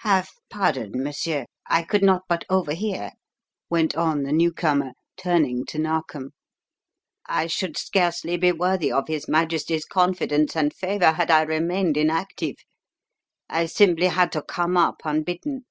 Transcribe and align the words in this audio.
"Have 0.00 0.28
pardon, 0.50 1.02
monsieur 1.02 1.46
I 1.66 1.82
could 1.82 2.02
not 2.02 2.24
but 2.28 2.44
overhear," 2.50 3.12
went 3.70 3.96
on 3.96 4.22
the 4.22 4.32
newcomer, 4.34 4.92
turning 5.16 5.64
to 5.64 5.78
Narkom. 5.78 6.32
"I 7.24 7.46
should 7.46 7.78
scarcely 7.78 8.36
be 8.36 8.52
worthy 8.52 8.92
of 8.92 9.08
his 9.08 9.28
Majesty's 9.28 9.86
confidence 9.86 10.54
and 10.54 10.74
favour 10.74 11.12
had 11.12 11.30
I 11.30 11.40
remained 11.40 11.96
inactive. 11.96 12.56
I 13.48 13.64
simply 13.64 14.08
had 14.08 14.30
to 14.32 14.42
come 14.42 14.76
up 14.76 14.96
unbidden. 15.06 15.64